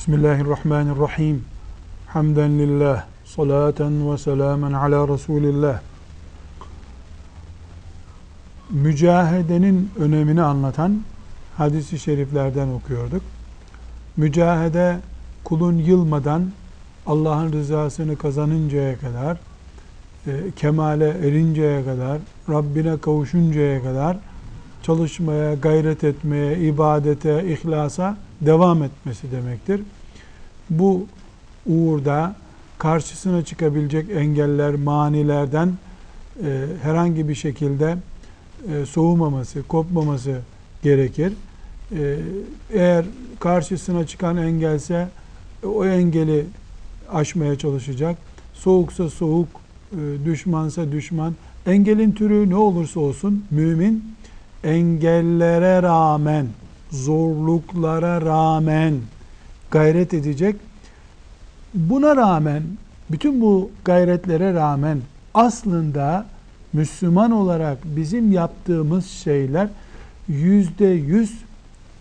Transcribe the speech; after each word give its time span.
Bismillahirrahmanirrahim. 0.00 1.44
Hamden 2.06 2.58
lillah. 2.58 3.06
Salaten 3.24 4.12
ve 4.12 4.18
selamen 4.18 4.72
ala 4.72 5.08
Resulillah. 5.08 5.80
Mücahedenin 8.70 9.90
önemini 9.98 10.42
anlatan 10.42 11.02
hadisi 11.56 11.98
şeriflerden 11.98 12.68
okuyorduk. 12.68 13.22
Mücahede 14.16 14.98
kulun 15.44 15.78
yılmadan 15.78 16.50
Allah'ın 17.06 17.52
rızasını 17.52 18.16
kazanıncaya 18.16 18.98
kadar, 18.98 19.38
e, 20.26 20.32
kemale 20.56 21.08
erinceye 21.08 21.84
kadar, 21.84 22.18
Rabbine 22.48 22.98
kavuşuncaya 23.00 23.82
kadar 23.82 24.16
çalışmaya, 24.82 25.54
gayret 25.54 26.04
etmeye, 26.04 26.58
ibadete, 26.58 27.52
ihlasa 27.52 28.16
devam 28.40 28.82
etmesi 28.82 29.32
demektir. 29.32 29.80
Bu 30.70 31.06
uğurda 31.66 32.34
karşısına 32.78 33.44
çıkabilecek 33.44 34.10
engeller, 34.10 34.74
manilerden 34.74 35.72
e, 36.44 36.66
herhangi 36.82 37.28
bir 37.28 37.34
şekilde 37.34 37.96
e, 38.72 38.86
soğumaması, 38.86 39.62
kopmaması 39.62 40.40
gerekir. 40.82 41.32
E, 41.92 42.16
eğer 42.72 43.04
karşısına 43.40 44.06
çıkan 44.06 44.36
engelse 44.36 45.08
e, 45.62 45.66
o 45.66 45.86
engeli 45.86 46.46
aşmaya 47.12 47.58
çalışacak. 47.58 48.18
Soğuksa 48.54 49.10
soğuk, 49.10 49.48
e, 49.92 50.24
düşmansa 50.24 50.92
düşman. 50.92 51.34
Engelin 51.66 52.12
türü 52.12 52.50
ne 52.50 52.56
olursa 52.56 53.00
olsun 53.00 53.44
mümin 53.50 54.14
engellere 54.64 55.82
rağmen, 55.82 56.46
zorluklara 56.90 58.20
rağmen 58.20 58.94
gayret 59.70 60.14
edecek. 60.14 60.56
Buna 61.74 62.16
rağmen, 62.16 62.62
bütün 63.10 63.40
bu 63.40 63.70
gayretlere 63.84 64.54
rağmen 64.54 64.98
aslında 65.34 66.26
Müslüman 66.72 67.30
olarak 67.30 67.78
bizim 67.84 68.32
yaptığımız 68.32 69.06
şeyler 69.06 69.68
yüzde 70.28 70.86
yüz 70.86 71.38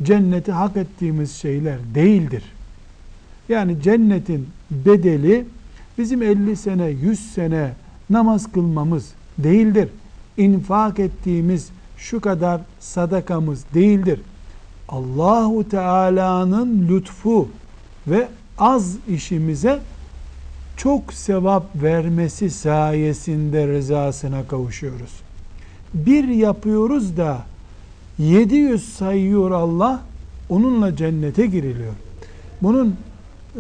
cenneti 0.03 0.51
hak 0.51 0.77
ettiğimiz 0.77 1.31
şeyler 1.35 1.77
değildir. 1.95 2.43
Yani 3.49 3.81
cennetin 3.81 4.47
bedeli 4.71 5.45
bizim 5.97 6.23
50 6.23 6.55
sene, 6.55 6.87
100 6.87 7.19
sene 7.33 7.73
namaz 8.09 8.51
kılmamız 8.51 9.11
değildir. 9.37 9.89
İnfak 10.37 10.99
ettiğimiz 10.99 11.69
şu 11.97 12.21
kadar 12.21 12.61
sadakamız 12.79 13.65
değildir. 13.73 14.19
Allahu 14.89 15.69
Teala'nın 15.69 16.87
lütfu 16.89 17.47
ve 18.07 18.27
az 18.57 18.95
işimize 19.09 19.79
çok 20.77 21.13
sevap 21.13 21.63
vermesi 21.75 22.49
sayesinde 22.49 23.67
rızasına 23.67 24.47
kavuşuyoruz. 24.47 25.11
Bir 25.93 26.27
yapıyoruz 26.27 27.17
da 27.17 27.41
700 28.19 28.93
sayıyor 28.93 29.51
Allah, 29.51 30.01
onunla 30.49 30.95
cennete 30.95 31.45
giriliyor. 31.45 31.93
Bunun 32.61 32.95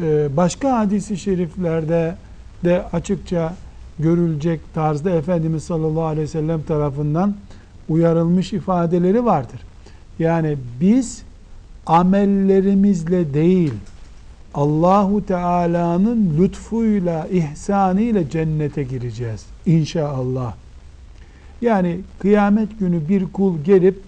e, 0.01 0.37
başka 0.37 0.77
hadisi 0.77 1.17
şeriflerde 1.17 2.15
de 2.63 2.85
açıkça 2.93 3.53
görülecek 3.99 4.73
tarzda 4.73 5.09
Efendimiz 5.09 5.63
sallallahu 5.63 6.03
aleyhi 6.03 6.23
ve 6.23 6.31
sellem 6.31 6.63
tarafından 6.63 7.35
uyarılmış 7.89 8.53
ifadeleri 8.53 9.25
vardır. 9.25 9.59
Yani 10.19 10.57
biz 10.81 11.23
amellerimizle 11.85 13.33
değil, 13.33 13.73
Allahu 14.53 15.25
Teala'nın 15.25 16.37
lütfuyla, 16.39 17.27
ihsanıyla 17.27 18.29
cennete 18.29 18.83
gireceğiz 18.83 19.45
inşallah. 19.65 20.53
Yani 21.61 21.99
kıyamet 22.19 22.79
günü 22.79 23.09
bir 23.09 23.25
kul 23.33 23.63
gelip 23.63 24.01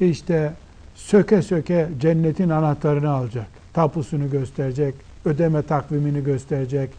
işte 0.00 0.52
söke 0.94 1.42
söke 1.42 1.88
cennetin 2.00 2.50
anahtarını 2.50 3.10
alacak. 3.10 3.46
Tapusunu 3.72 4.30
gösterecek, 4.30 4.94
ödeme 5.24 5.62
takvimini 5.62 6.24
gösterecek. 6.24 6.90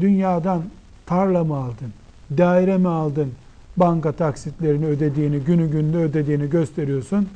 Dünyadan 0.00 0.62
tarla 1.06 1.44
mı 1.44 1.56
aldın, 1.56 1.92
daire 2.38 2.78
mi 2.78 2.88
aldın, 2.88 3.32
banka 3.80 4.12
taksitlerini 4.12 4.86
ödediğini, 4.86 5.38
günü 5.38 5.70
günde 5.70 5.96
ödediğini 5.96 6.50
gösteriyorsun. 6.50 7.28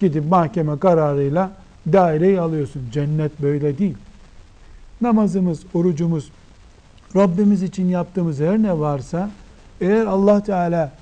Gidip 0.00 0.30
mahkeme 0.30 0.78
kararıyla 0.78 1.50
daireyi 1.92 2.40
alıyorsun. 2.40 2.82
Cennet 2.92 3.42
böyle 3.42 3.78
değil. 3.78 3.96
Namazımız, 5.00 5.60
orucumuz, 5.74 6.30
Rabbimiz 7.16 7.62
için 7.62 7.88
yaptığımız 7.88 8.40
her 8.40 8.62
ne 8.62 8.78
varsa 8.78 9.30
eğer 9.80 10.06
Allah 10.06 10.42
Teala 10.42 10.92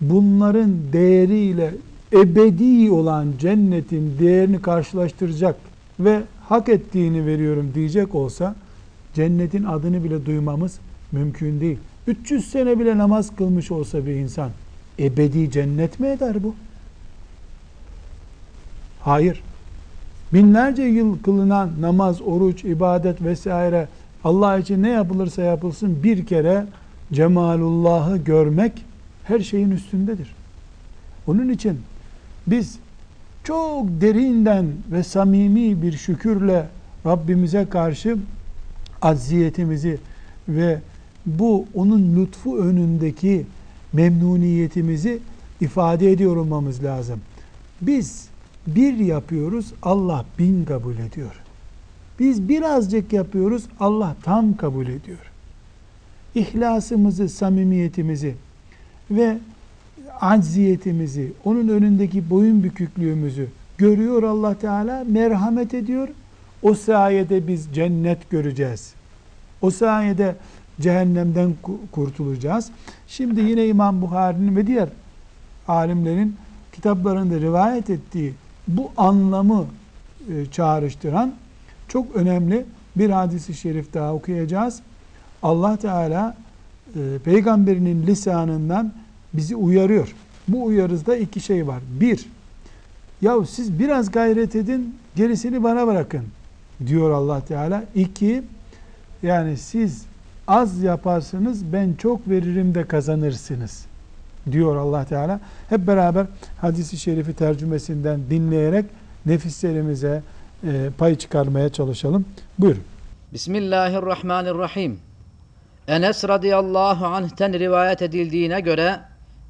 bunların 0.00 0.72
değeriyle 0.92 1.74
ebedi 2.12 2.90
olan 2.90 3.32
cennetin 3.38 4.18
değerini 4.18 4.62
karşılaştıracak 4.62 5.56
ve 6.00 6.20
hak 6.48 6.68
ettiğini 6.68 7.26
veriyorum 7.26 7.70
diyecek 7.74 8.14
olsa 8.14 8.54
cennetin 9.14 9.64
adını 9.64 10.04
bile 10.04 10.26
duymamız 10.26 10.78
mümkün 11.12 11.60
değil. 11.60 11.78
300 12.06 12.50
sene 12.50 12.78
bile 12.78 12.98
namaz 12.98 13.36
kılmış 13.36 13.70
olsa 13.70 14.06
bir 14.06 14.14
insan 14.14 14.50
ebedi 14.98 15.50
cennet 15.50 16.00
mi 16.00 16.06
eder 16.06 16.42
bu? 16.42 16.54
Hayır. 19.00 19.42
Binlerce 20.32 20.82
yıl 20.82 21.18
kılınan 21.18 21.70
namaz, 21.80 22.22
oruç, 22.22 22.64
ibadet 22.64 23.22
vesaire 23.22 23.88
Allah 24.24 24.58
için 24.58 24.82
ne 24.82 24.88
yapılırsa 24.88 25.42
yapılsın 25.42 26.02
bir 26.02 26.26
kere 26.26 26.66
cemalullah'ı 27.12 28.16
görmek 28.16 28.72
her 29.24 29.40
şeyin 29.40 29.70
üstündedir. 29.70 30.34
Onun 31.26 31.48
için 31.48 31.80
biz 32.46 32.78
çok 33.44 33.86
derinden 34.00 34.66
ve 34.92 35.02
samimi 35.02 35.82
bir 35.82 35.92
şükürle 35.92 36.66
Rabbimize 37.06 37.66
karşı 37.68 38.16
acziyetimizi 39.02 39.98
ve 40.48 40.78
bu 41.26 41.66
onun 41.74 42.16
lütfu 42.16 42.58
önündeki 42.58 43.46
memnuniyetimizi 43.92 45.18
ifade 45.60 46.12
ediyor 46.12 46.36
olmamız 46.36 46.84
lazım. 46.84 47.20
Biz 47.80 48.28
bir 48.66 48.96
yapıyoruz, 48.96 49.72
Allah 49.82 50.24
bin 50.38 50.64
kabul 50.64 50.94
ediyor. 50.94 51.42
Biz 52.18 52.48
birazcık 52.48 53.12
yapıyoruz, 53.12 53.64
Allah 53.80 54.16
tam 54.22 54.56
kabul 54.56 54.86
ediyor. 54.86 55.32
İhlasımızı, 56.34 57.28
samimiyetimizi 57.28 58.34
ve 59.10 59.38
acziyetimizi, 60.20 61.32
onun 61.44 61.68
önündeki 61.68 62.30
boyun 62.30 62.62
büküklüğümüzü 62.62 63.48
görüyor 63.78 64.22
Allah 64.22 64.54
Teala, 64.54 65.04
merhamet 65.08 65.74
ediyor. 65.74 66.08
O 66.62 66.74
sayede 66.74 67.48
biz 67.48 67.68
cennet 67.74 68.30
göreceğiz. 68.30 68.94
O 69.62 69.70
sayede 69.70 70.36
cehennemden 70.80 71.54
kurtulacağız. 71.92 72.70
Şimdi 73.08 73.40
yine 73.40 73.66
İmam 73.66 74.02
Bukhari'nin 74.02 74.56
ve 74.56 74.66
diğer 74.66 74.88
alimlerin 75.68 76.36
kitaplarında 76.72 77.40
rivayet 77.40 77.90
ettiği 77.90 78.34
bu 78.68 78.90
anlamı 78.96 79.66
e, 80.30 80.46
çağrıştıran 80.46 81.32
çok 81.88 82.16
önemli 82.16 82.64
bir 82.96 83.10
hadisi 83.10 83.54
şerif 83.54 83.94
daha 83.94 84.14
okuyacağız. 84.14 84.80
Allah 85.42 85.76
Teala 85.76 86.36
e, 86.96 87.18
peygamberinin 87.24 88.06
lisanından 88.06 88.92
bizi 89.34 89.56
uyarıyor. 89.56 90.14
Bu 90.48 90.64
uyarızda 90.64 91.16
iki 91.16 91.40
şey 91.40 91.66
var. 91.66 91.80
Bir, 92.00 92.26
ya 93.22 93.44
siz 93.44 93.78
biraz 93.78 94.10
gayret 94.10 94.56
edin, 94.56 94.96
gerisini 95.16 95.62
bana 95.62 95.86
bırakın 95.86 96.24
diyor 96.86 97.10
Allah 97.10 97.44
Teala. 97.44 97.84
İki, 97.94 98.42
yani 99.22 99.56
siz 99.56 100.04
az 100.46 100.82
yaparsınız 100.82 101.72
ben 101.72 101.94
çok 101.94 102.28
veririm 102.28 102.74
de 102.74 102.84
kazanırsınız 102.84 103.86
diyor 104.52 104.76
Allah 104.76 105.04
Teala. 105.04 105.40
Hep 105.68 105.86
beraber 105.86 106.26
hadisi 106.60 106.96
şerifi 106.98 107.32
tercümesinden 107.32 108.20
dinleyerek 108.30 108.84
nefislerimize 109.26 110.22
e, 110.64 110.90
pay 110.98 111.14
çıkarmaya 111.18 111.68
çalışalım. 111.68 112.24
Buyurun. 112.58 112.82
Bismillahirrahmanirrahim. 113.32 114.98
Enes 115.88 116.24
radıyallahu 116.24 117.06
anh'ten 117.06 117.58
rivayet 117.58 118.02
edildiğine 118.02 118.60
göre 118.60 119.00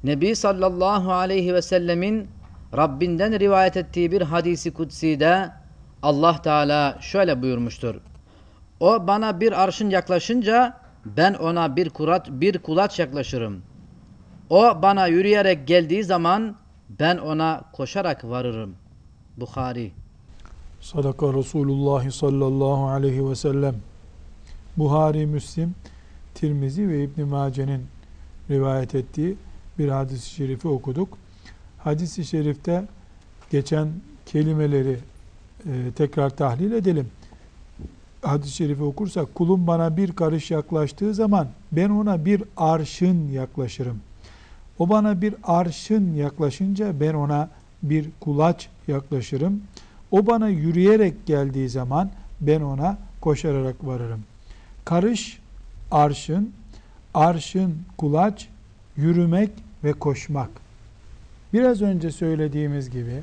Nebi 0.03 0.35
sallallahu 0.35 1.13
aleyhi 1.13 1.53
ve 1.53 1.61
sellemin 1.61 2.27
Rabbinden 2.77 3.39
rivayet 3.39 3.77
ettiği 3.77 4.11
bir 4.11 4.21
hadisi 4.21 4.73
kutsi'de 4.73 5.49
Allah 6.01 6.41
Teala 6.41 6.97
şöyle 7.01 7.41
buyurmuştur. 7.41 7.95
O 8.79 9.07
bana 9.07 9.39
bir 9.39 9.63
arşın 9.63 9.89
yaklaşınca 9.89 10.82
ben 11.05 11.33
ona 11.33 11.75
bir 11.75 11.89
kurat 11.89 12.29
bir 12.31 12.57
kulaç 12.59 12.99
yaklaşırım. 12.99 13.61
O 14.49 14.81
bana 14.81 15.07
yürüyerek 15.07 15.67
geldiği 15.67 16.03
zaman 16.03 16.55
ben 16.99 17.17
ona 17.17 17.61
koşarak 17.73 18.23
varırım. 18.23 18.75
Bukhari. 19.37 19.91
Sadaka 20.81 21.33
Resulullah 21.33 22.11
sallallahu 22.11 22.87
aleyhi 22.87 23.29
ve 23.29 23.35
sellem. 23.35 23.75
Buhari, 24.77 25.25
Müslim, 25.25 25.75
Tirmizi 26.35 26.89
ve 26.89 27.03
İbn 27.03 27.21
Mace'nin 27.21 27.85
rivayet 28.49 28.95
ettiği 28.95 29.35
bir 29.79 29.89
hadis-i 29.89 30.29
şerifi 30.29 30.67
okuduk. 30.67 31.17
Hadis-i 31.77 32.25
şerifte 32.25 32.87
geçen 33.51 33.87
kelimeleri 34.25 34.97
e, 35.65 35.91
tekrar 35.95 36.29
tahlil 36.29 36.71
edelim. 36.71 37.07
Hadis-i 38.23 38.55
şerifi 38.55 38.83
okursak 38.83 39.35
kulum 39.35 39.67
bana 39.67 39.97
bir 39.97 40.11
karış 40.11 40.51
yaklaştığı 40.51 41.13
zaman 41.13 41.47
ben 41.71 41.89
ona 41.89 42.25
bir 42.25 42.43
arşın 42.57 43.31
yaklaşırım. 43.31 43.99
O 44.79 44.89
bana 44.89 45.21
bir 45.21 45.35
arşın 45.43 46.13
yaklaşınca 46.15 46.99
ben 46.99 47.13
ona 47.13 47.49
bir 47.83 48.09
kulaç 48.19 48.69
yaklaşırım. 48.87 49.61
O 50.11 50.27
bana 50.27 50.47
yürüyerek 50.47 51.25
geldiği 51.25 51.69
zaman 51.69 52.09
ben 52.41 52.61
ona 52.61 52.97
koşarak 53.21 53.75
varırım. 53.85 54.23
Karış, 54.85 55.39
arşın, 55.91 56.53
arşın, 57.13 57.77
kulaç, 57.97 58.47
yürümek 58.97 59.49
ve 59.83 59.93
koşmak. 59.93 60.49
Biraz 61.53 61.81
önce 61.81 62.11
söylediğimiz 62.11 62.89
gibi 62.89 63.21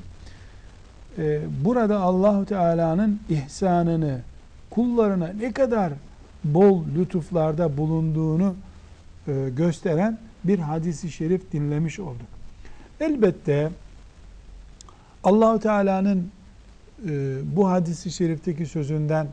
e, 1.18 1.40
burada 1.64 2.00
Allahu 2.00 2.46
Teala'nın 2.46 3.20
ihsanını 3.28 4.20
kullarına 4.70 5.28
ne 5.28 5.52
kadar 5.52 5.92
bol 6.44 6.84
lütuflarda 6.96 7.76
bulunduğunu 7.76 8.54
e, 9.28 9.50
gösteren 9.56 10.18
bir 10.44 10.58
hadisi 10.58 11.10
şerif 11.10 11.52
dinlemiş 11.52 12.00
olduk. 12.00 12.28
Elbette 13.00 13.70
Allahu 15.24 15.60
Teala'nın 15.60 16.30
e, 17.08 17.36
bu 17.56 17.70
hadisi 17.70 18.10
şerifteki 18.10 18.66
sözünden 18.66 19.26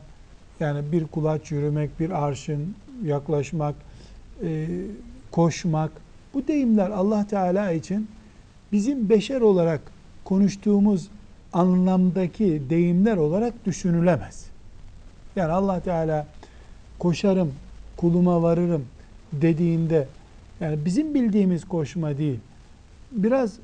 yani 0.60 0.92
bir 0.92 1.06
kulaç 1.06 1.50
yürümek, 1.50 2.00
bir 2.00 2.10
arşın 2.24 2.74
yaklaşmak, 3.04 3.74
e, 4.42 4.68
koşmak 5.30 5.92
bu 6.34 6.48
deyimler 6.48 6.90
Allah 6.90 7.26
Teala 7.26 7.72
için 7.72 8.08
bizim 8.72 9.08
beşer 9.08 9.40
olarak 9.40 9.80
konuştuğumuz 10.24 11.08
anlamdaki 11.52 12.62
deyimler 12.70 13.16
olarak 13.16 13.66
düşünülemez. 13.66 14.46
Yani 15.38 15.52
Allah 15.52 15.80
Teala 15.80 16.26
koşarım, 16.98 17.52
kuluma 17.96 18.42
varırım 18.42 18.84
dediğinde 19.32 20.06
yani 20.60 20.84
bizim 20.84 21.14
bildiğimiz 21.14 21.64
koşma 21.64 22.18
değil. 22.18 22.40
Biraz 23.12 23.56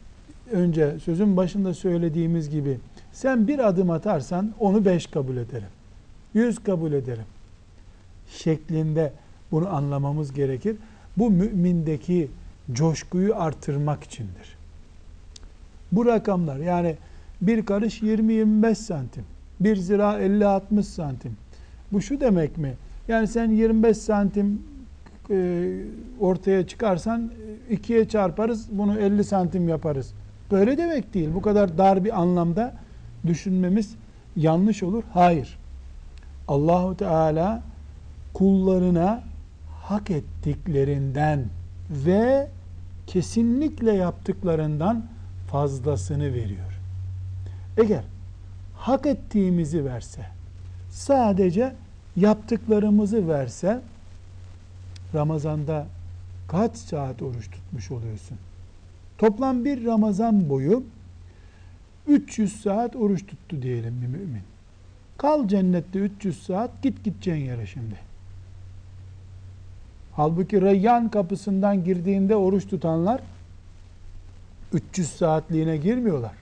önce 0.53 0.99
sözün 1.05 1.37
başında 1.37 1.75
söylediğimiz 1.75 2.51
gibi 2.51 2.79
sen 3.13 3.49
bir 3.49 3.69
adım 3.69 3.91
atarsan 3.91 4.55
onu 4.61 4.85
beş 4.85 5.07
kabul 5.07 5.37
ederim. 5.37 5.69
Yüz 6.35 6.59
kabul 6.59 6.93
ederim. 6.93 7.25
Şeklinde 8.31 9.13
bunu 9.53 9.75
anlamamız 9.75 10.33
gerekir. 10.33 10.77
Bu 11.17 11.31
mümindeki 11.31 12.31
coşkuyu 12.73 13.37
artırmak 13.37 14.05
içindir. 14.05 14.57
Bu 15.93 16.07
rakamlar 16.07 16.57
yani 16.57 16.97
bir 17.41 17.67
karış 17.67 18.03
20-25 18.03 18.75
santim, 18.75 19.25
bir 19.61 19.77
zira 19.77 20.21
50-60 20.21 20.83
santim. 20.83 21.37
Bu 21.95 22.03
şu 22.03 22.21
demek 22.21 22.59
mi? 22.59 22.75
Yani 23.09 23.29
sen 23.29 23.51
25 23.51 23.97
santim 23.97 24.63
e, 25.31 25.71
ortaya 26.21 26.67
çıkarsan 26.67 27.33
ikiye 27.71 28.09
çarparız, 28.09 28.69
bunu 28.73 28.99
50 28.99 29.25
santim 29.25 29.69
yaparız. 29.69 30.13
Böyle 30.51 30.79
demek 30.79 31.15
değil. 31.15 31.31
Bu 31.35 31.43
kadar 31.43 31.79
dar 31.79 32.05
bir 32.05 32.21
anlamda 32.21 32.75
düşünmemiz 33.27 33.95
yanlış 34.37 34.83
olur. 34.83 35.03
Hayır. 35.13 35.59
Allahu 36.49 36.97
Teala 36.97 37.63
kullarına 38.33 39.23
hak 39.83 40.11
ettiklerinden 40.11 41.45
ve 41.91 42.49
kesinlikle 43.07 43.93
yaptıklarından 43.93 45.05
fazlasını 45.51 46.35
veriyor. 46.35 46.81
Eğer 47.77 48.05
hak 48.77 49.07
ettiğimizi 49.07 49.85
verse, 49.85 50.27
sadece 50.91 51.75
yaptıklarımızı 52.17 53.29
verse, 53.29 53.81
Ramazanda 55.15 55.87
kaç 56.49 56.77
saat 56.77 57.23
oruç 57.23 57.51
tutmuş 57.51 57.91
oluyorsun? 57.91 58.39
Toplam 59.19 59.65
bir 59.65 59.85
Ramazan 59.85 60.49
boyu 60.49 60.83
300 62.09 62.61
saat 62.61 62.97
oruç 62.97 63.27
tuttu 63.27 63.63
diyelim 63.63 64.03
bir 64.03 64.07
mümin. 64.07 64.43
Kal 65.19 65.49
cennette 65.49 65.99
300 65.99 66.43
saat 66.43 66.83
git 66.83 67.05
gideceğin 67.05 67.45
yere 67.45 67.67
şimdi. 67.67 67.95
Halbuki 70.13 70.63
Reyyan 70.63 71.11
kapısından 71.11 71.85
girdiğinde 71.85 72.37
oruç 72.37 72.69
tutanlar 72.69 73.21
300 74.73 75.11
saatliğine 75.11 75.77
girmiyorlar. 75.77 76.33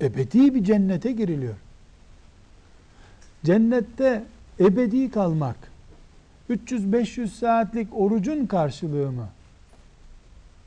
Ebedi 0.00 0.54
bir 0.54 0.64
cennete 0.64 1.12
giriliyor. 1.12 1.54
Cennette 3.44 4.24
ebedi 4.60 5.10
kalmak 5.10 5.56
300-500 6.50 7.26
saatlik 7.26 7.88
orucun 7.92 8.46
karşılığı 8.46 9.12
mı? 9.12 9.28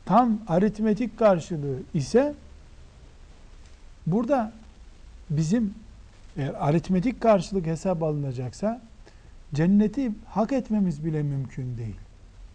Tam 0.06 0.39
aritmetik 0.48 1.19
karşılığı 1.19 1.80
ise 1.94 2.33
burada 4.07 4.51
bizim 5.30 5.74
eğer 6.38 6.68
aritmetik 6.68 7.22
karşılık 7.22 7.66
hesap 7.66 8.04
alınacaksa 8.04 8.81
cenneti 9.53 10.12
hak 10.25 10.53
etmemiz 10.53 11.05
bile 11.05 11.24
mümkün 11.24 11.77
değil. 11.77 11.96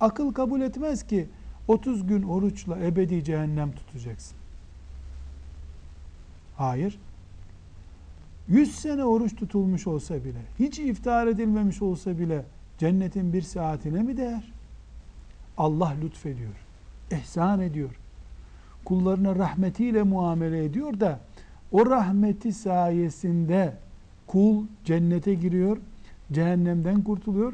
Akıl 0.00 0.33
kabul 0.33 0.61
etmez 0.61 1.07
ki 1.07 1.29
30 1.69 2.07
gün 2.07 2.23
oruçla 2.23 2.79
ebedi 2.79 3.25
cehennem 3.25 3.73
tutacaksın. 3.73 4.37
Hayır. 6.57 6.99
100 8.49 8.75
sene 8.75 9.05
oruç 9.05 9.37
tutulmuş 9.37 9.87
olsa 9.87 10.25
bile, 10.25 10.41
hiç 10.59 10.79
iftar 10.79 11.27
edilmemiş 11.27 11.83
olsa 11.83 12.19
bile 12.19 12.45
cennetin 12.79 13.33
bir 13.33 13.43
saatine 13.43 14.03
mi 14.03 14.17
değer? 14.17 14.53
Allah 15.59 15.95
lütfediyor, 16.03 16.55
ihsan 17.11 17.61
ediyor. 17.61 17.91
Kullarına 18.85 19.37
rahmetiyle 19.37 20.03
muamele 20.03 20.65
ediyor 20.65 21.01
da 21.01 21.21
o 21.73 21.87
rahmeti 21.87 22.53
sayesinde 22.53 23.77
kul 24.27 24.65
cennete 24.85 25.35
giriyor, 25.35 25.79
cehennemden 26.33 27.03
kurtuluyor. 27.03 27.53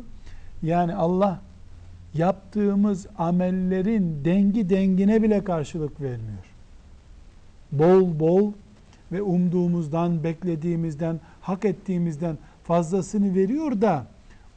Yani 0.62 0.94
Allah 0.94 1.40
yaptığımız 2.14 3.06
amellerin 3.18 4.24
dengi 4.24 4.70
dengine 4.70 5.22
bile 5.22 5.44
karşılık 5.44 6.00
vermiyor. 6.00 6.44
Bol 7.72 8.20
bol 8.20 8.52
ve 9.12 9.22
umduğumuzdan, 9.22 10.24
beklediğimizden, 10.24 11.20
hak 11.40 11.64
ettiğimizden 11.64 12.38
fazlasını 12.64 13.34
veriyor 13.34 13.80
da 13.80 14.06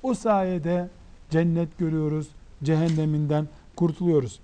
o 0.03 0.13
sayede 0.13 0.89
cennet 1.29 1.77
görüyoruz, 1.77 2.27
cehenneminden 2.63 3.47
kurtuluyoruz. 3.75 4.39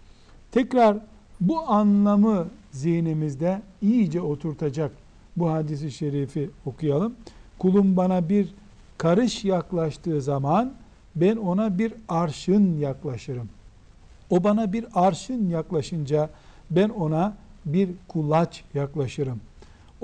Tekrar 0.52 0.98
bu 1.42 1.60
anlamı 1.60 2.48
zihnimizde 2.72 3.62
iyice 3.82 4.22
oturtacak 4.22 4.92
bu 5.38 5.52
hadisi 5.52 5.92
şerifi 5.92 6.50
okuyalım. 6.66 7.16
Kulum 7.60 7.98
bana 7.98 8.30
bir 8.30 8.54
karış 8.98 9.46
yaklaştığı 9.46 10.22
zaman 10.22 10.74
ben 11.16 11.36
ona 11.36 11.80
bir 11.80 11.94
arşın 12.10 12.78
yaklaşırım. 12.78 13.50
O 14.30 14.44
bana 14.44 14.74
bir 14.74 14.86
arşın 14.94 15.50
yaklaşınca 15.50 16.30
ben 16.72 16.90
ona 16.90 17.38
bir 17.66 17.90
kulaç 18.08 18.64
yaklaşırım. 18.74 19.42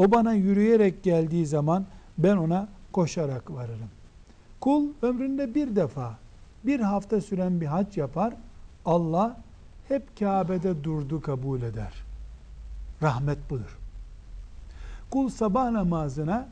O 0.01 0.11
bana 0.11 0.33
yürüyerek 0.33 1.03
geldiği 1.03 1.45
zaman 1.45 1.85
ben 2.17 2.37
ona 2.37 2.67
koşarak 2.91 3.51
varırım. 3.51 3.89
Kul 4.59 4.87
ömründe 5.01 5.55
bir 5.55 5.75
defa 5.75 6.17
bir 6.63 6.79
hafta 6.79 7.21
süren 7.21 7.61
bir 7.61 7.65
hac 7.65 7.97
yapar. 7.97 8.33
Allah 8.85 9.37
hep 9.87 10.19
Kabe'de 10.19 10.83
durdu 10.83 11.21
kabul 11.21 11.61
eder. 11.61 11.93
Rahmet 13.01 13.49
budur. 13.49 13.77
Kul 15.09 15.29
sabah 15.29 15.71
namazına 15.71 16.47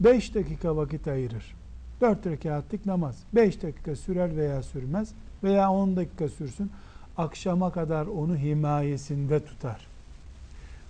5 0.00 0.34
dakika 0.34 0.76
vakit 0.76 1.08
ayırır. 1.08 1.54
4 2.00 2.26
rekatlik 2.26 2.86
namaz. 2.86 3.16
5 3.32 3.62
dakika 3.62 3.96
sürer 3.96 4.36
veya 4.36 4.62
sürmez 4.62 5.12
veya 5.42 5.72
10 5.72 5.96
dakika 5.96 6.28
sürsün. 6.28 6.70
Akşama 7.16 7.72
kadar 7.72 8.06
onu 8.06 8.36
himayesinde 8.36 9.44
tutar. 9.44 9.86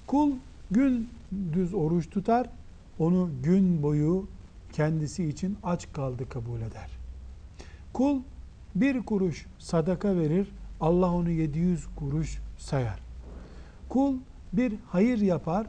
Kul 0.07 0.31
gün 0.73 1.09
düz 1.52 1.75
oruç 1.75 2.11
tutar. 2.11 2.50
Onu 2.99 3.31
gün 3.43 3.83
boyu 3.83 4.26
kendisi 4.73 5.25
için 5.25 5.57
aç 5.62 5.93
kaldı 5.93 6.29
kabul 6.29 6.61
eder. 6.61 6.91
Kul 7.93 8.21
bir 8.75 9.02
kuruş 9.02 9.47
sadaka 9.59 10.17
verir. 10.17 10.49
Allah 10.81 11.12
onu 11.12 11.31
700 11.31 11.87
kuruş 11.97 12.38
sayar. 12.59 13.00
Kul 13.88 14.17
bir 14.52 14.75
hayır 14.88 15.19
yapar. 15.19 15.67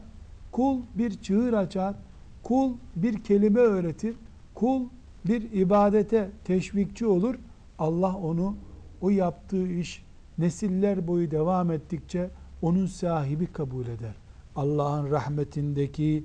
Kul 0.52 0.80
bir 0.94 1.22
çığır 1.22 1.52
açar. 1.52 1.94
Kul 2.42 2.72
bir 2.96 3.24
kelime 3.24 3.60
öğretir. 3.60 4.16
Kul 4.54 4.86
bir 5.24 5.52
ibadete 5.52 6.30
teşvikçi 6.44 7.06
olur. 7.06 7.34
Allah 7.78 8.16
onu 8.16 8.56
o 9.00 9.10
yaptığı 9.10 9.68
iş 9.68 10.04
nesiller 10.38 11.06
boyu 11.06 11.30
devam 11.30 11.70
ettikçe 11.70 12.30
onun 12.62 12.86
sahibi 12.86 13.46
kabul 13.46 13.86
eder. 13.86 14.23
Allah'ın 14.56 15.10
rahmetindeki 15.10 16.24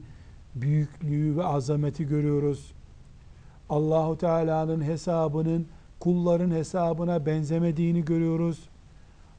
büyüklüğü 0.56 1.38
ve 1.38 1.44
azameti 1.44 2.08
görüyoruz. 2.08 2.74
Allahu 3.70 4.18
Teala'nın 4.18 4.82
hesabının 4.82 5.68
kulların 6.00 6.52
hesabına 6.52 7.26
benzemediğini 7.26 8.06
görüyoruz. 8.06 8.70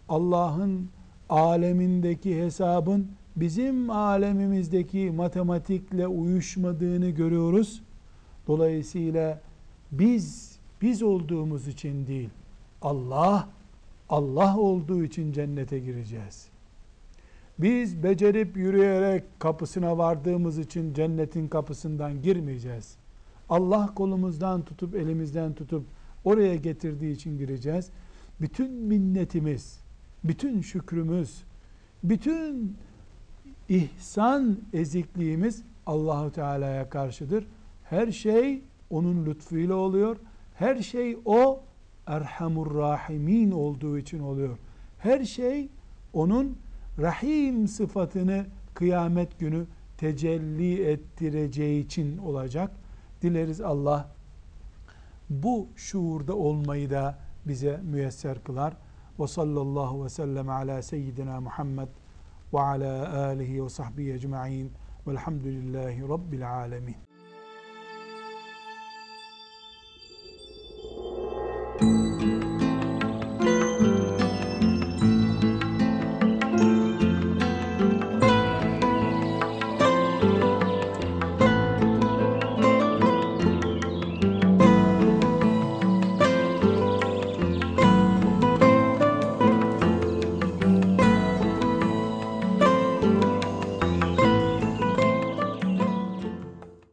Allah'ın 0.09 0.89
alemindeki 1.29 2.43
hesabın 2.43 3.09
bizim 3.37 3.91
alemimizdeki 3.91 5.11
matematikle 5.11 6.07
uyuşmadığını 6.07 7.11
görüyoruz. 7.11 7.83
Dolayısıyla 8.47 9.41
biz 9.93 10.59
biz 10.83 11.03
olduğumuz 11.03 11.69
için 11.69 12.07
değil, 12.07 12.31
Allah 12.83 13.49
Allah 14.09 14.59
olduğu 14.59 15.05
için 15.05 15.33
cennete 15.33 15.79
gireceğiz. 15.79 16.50
Biz 17.63 18.03
becerip 18.03 18.57
yürüyerek 18.57 19.41
kapısına 19.41 19.99
vardığımız 19.99 20.59
için 20.59 20.95
cennetin 20.95 21.49
kapısından 21.49 22.23
girmeyeceğiz. 22.23 22.97
Allah 23.49 23.95
kolumuzdan 23.95 24.63
tutup 24.63 24.95
elimizden 24.95 25.55
tutup 25.55 25.85
oraya 26.25 26.57
getirdiği 26.57 27.13
için 27.13 27.39
gireceğiz. 27.39 27.91
Bütün 28.41 28.73
minnetimiz, 28.73 29.81
bütün 30.25 30.61
şükrümüz, 30.61 31.43
bütün 32.05 32.77
ihsan 33.69 34.59
ezikliğimiz 34.73 35.63
Allahu 35.87 36.33
Teala'ya 36.33 36.91
karşıdır. 36.91 37.47
Her 37.85 38.13
şey 38.13 38.63
onun 38.91 39.27
lütfuyla 39.27 39.75
oluyor. 39.75 40.17
Her 40.55 40.83
şey 40.83 41.19
o 41.25 41.61
Erhamur 42.07 42.75
Rahimin 42.75 43.51
olduğu 43.51 43.99
için 43.99 44.19
oluyor. 44.19 44.59
Her 44.99 45.25
şey 45.25 45.69
onun 46.13 46.57
Rahim 46.99 47.69
sıfatını 47.69 48.47
kıyamet 48.75 49.39
günü 49.39 49.67
tecelli 49.99 50.83
ettireceği 50.83 51.85
için 51.85 52.19
olacak. 52.19 52.71
Dileriz 53.23 53.61
Allah 53.61 54.09
bu 55.31 55.69
şuurda 55.77 56.37
olmayı 56.37 56.91
da 56.91 57.19
bize 57.47 57.81
müyesser 57.85 58.45
kılar. 58.45 58.77
Ve 59.21 59.27
sallallahu 59.27 60.05
ve 60.05 60.09
sellem 60.09 60.49
ala 60.49 60.83
seyyidina 60.83 61.41
Muhammed 61.41 61.89
ve 62.53 62.61
ala 62.61 63.25
alihi 63.25 63.65
ve 63.65 63.69
sahbihi 63.69 64.13
ecma'in 64.13 64.73
velhamdülillahi 65.07 66.09
rabbil 66.09 66.51
alemin. 66.51 67.10